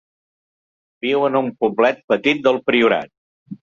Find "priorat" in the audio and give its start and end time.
2.71-3.15